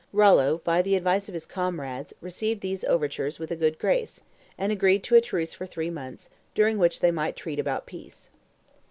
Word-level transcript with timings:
Rollo, 0.13 0.61
by 0.63 0.81
the 0.81 0.95
advice 0.95 1.27
of 1.27 1.35
his 1.35 1.45
comrades, 1.45 2.11
received 2.21 2.61
these 2.61 2.83
overtures 2.85 3.37
with 3.37 3.51
a 3.51 3.55
good 3.55 3.77
grace, 3.77 4.23
and 4.57 4.71
agreed 4.71 5.03
to 5.03 5.13
a 5.15 5.21
truce 5.21 5.53
for 5.53 5.67
three 5.67 5.91
months, 5.91 6.31
during 6.55 6.79
which 6.79 7.01
they 7.01 7.11
might 7.11 7.35
treat 7.35 7.59
about 7.59 7.85
peace. 7.85 8.31